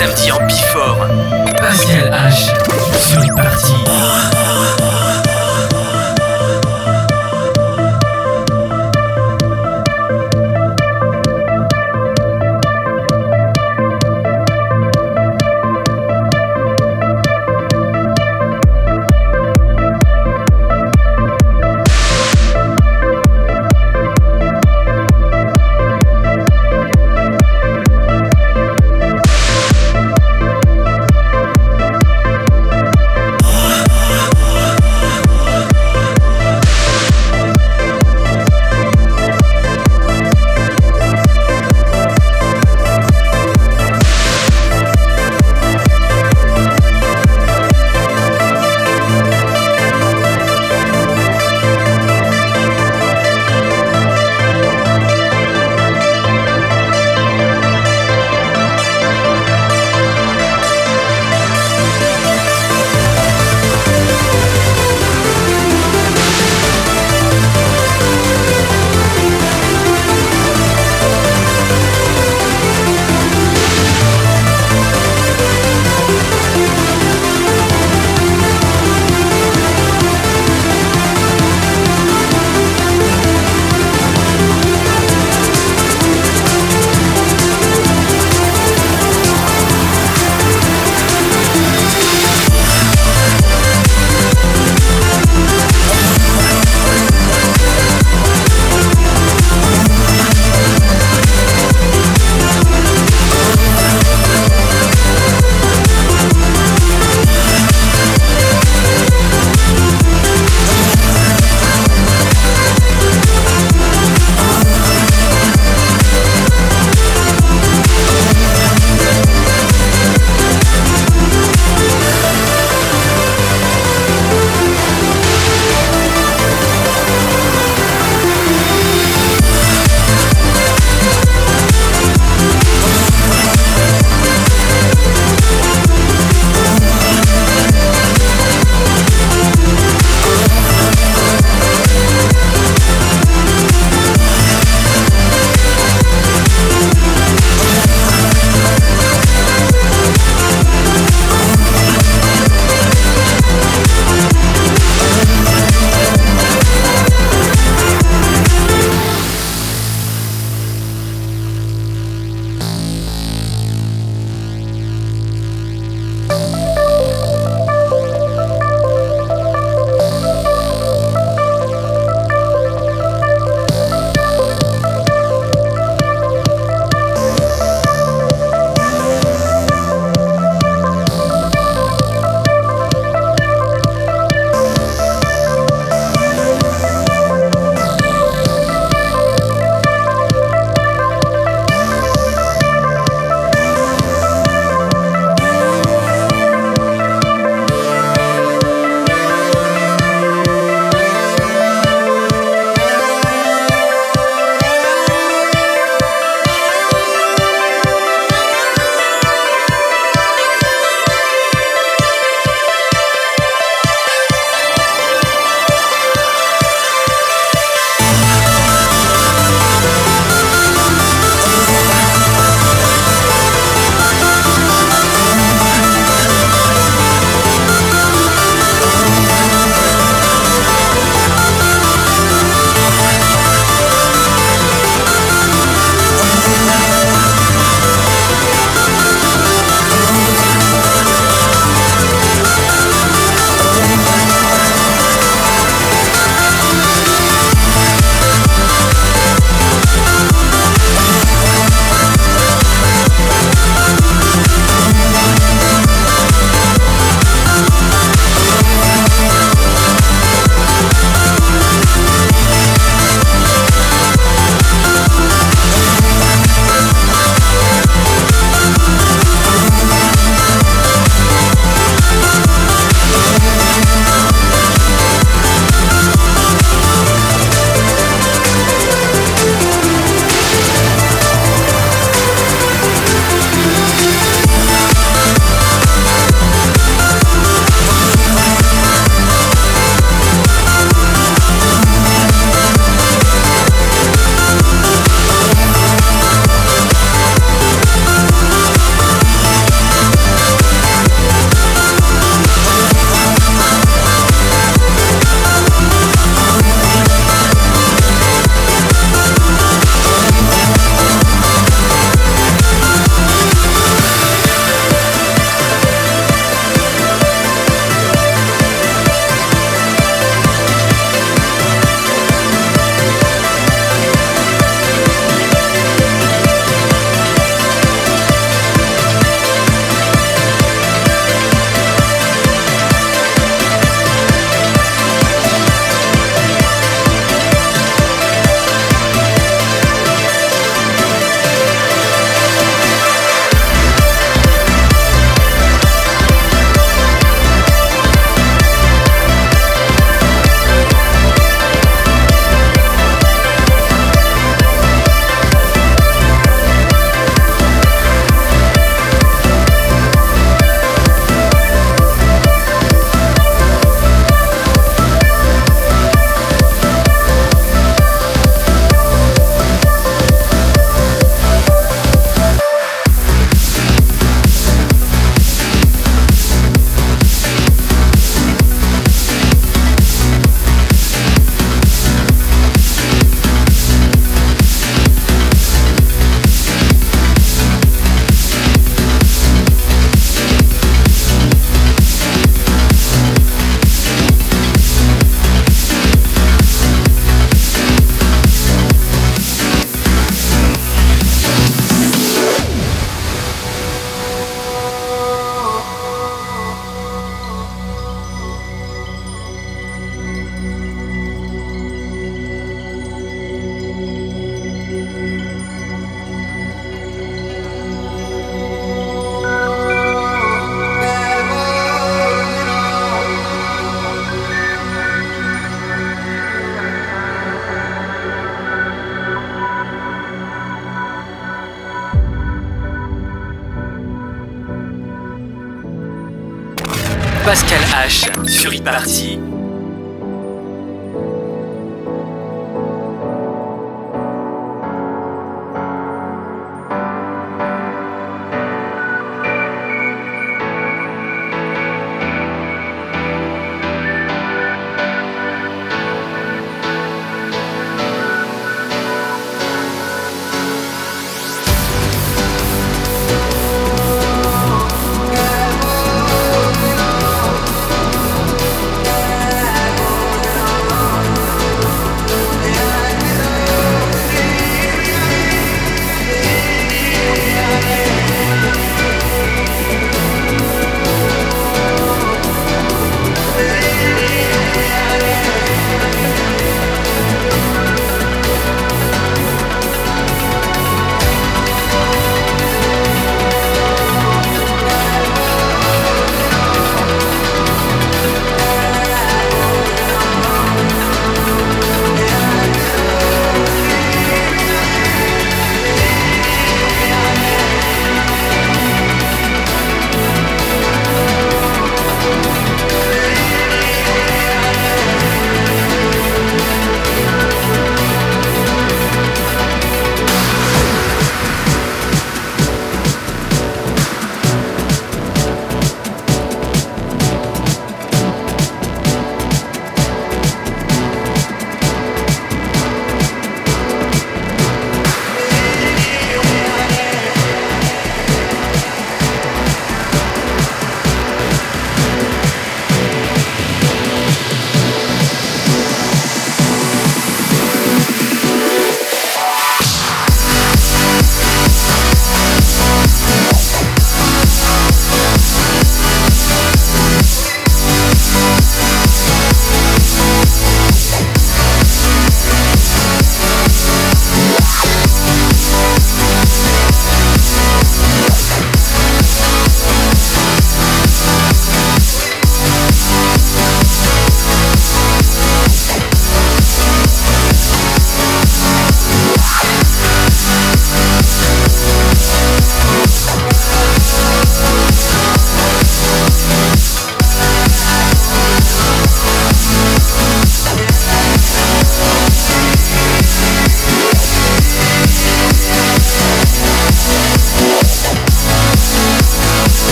samedi 0.00 0.32
en 0.32 0.46
Bifort. 0.46 1.08
Pascal 1.60 2.10
H 2.10 2.48
sur 3.06 3.22
une 3.22 3.34
partie. 3.34 3.74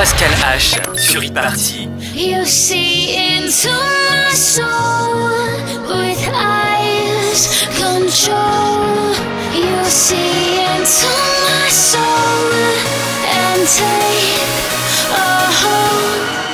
Pascal 0.00 0.32
H 0.56 0.80
sur 0.96 1.22
e-party. 1.22 1.86
You 2.14 2.46
see 2.46 3.36
into 3.36 3.68
my 3.68 4.32
soul 4.32 5.12
with 5.86 6.26
eyes 6.32 7.68
control. 7.76 9.12
You 9.52 9.84
see 9.84 10.56
into 10.56 11.12
my 11.44 11.68
soul 11.68 12.50
and 13.28 13.68
take 13.68 14.40
a 15.12 15.52
hold. 15.60 16.49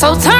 So 0.00 0.14
tough. 0.14 0.39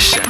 Pascal 0.00 0.29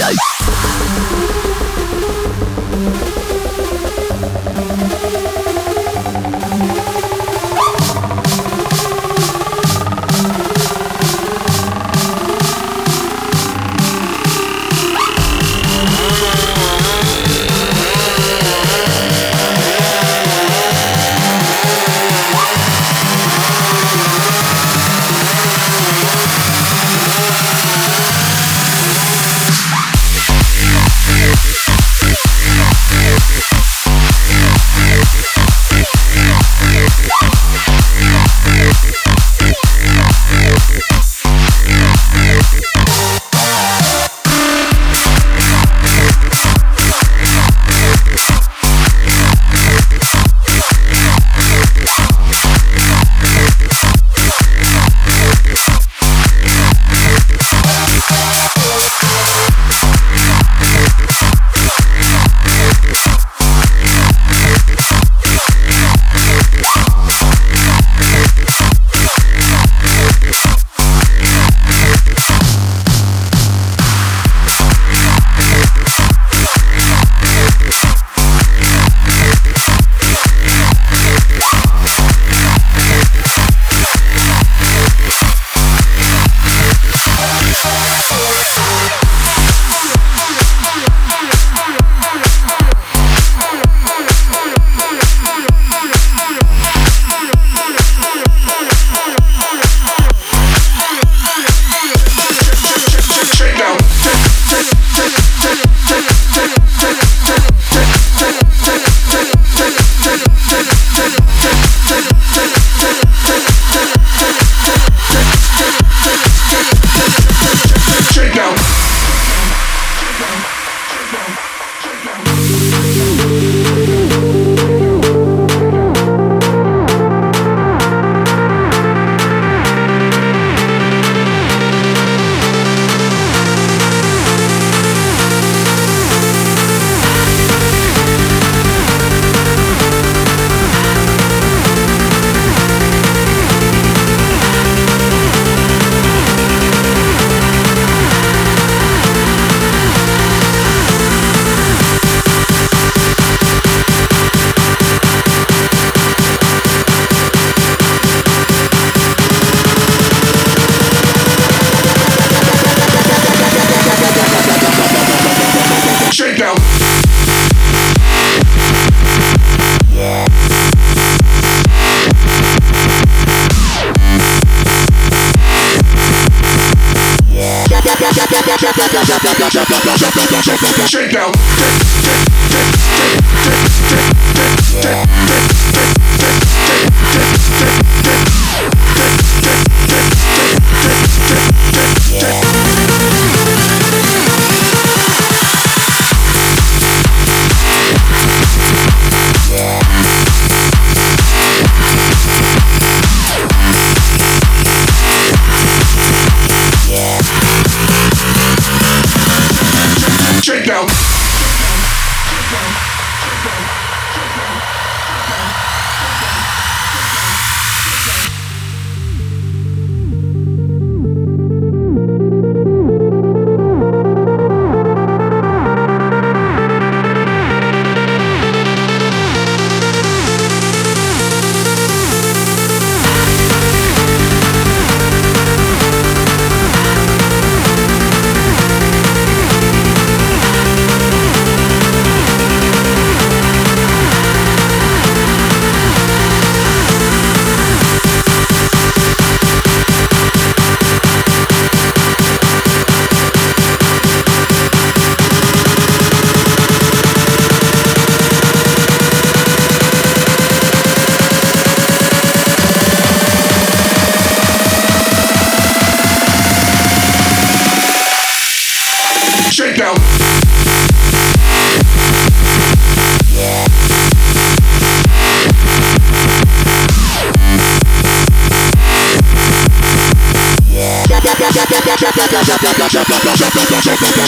Yes. 0.00 1.29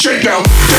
shakedown. 0.03 0.72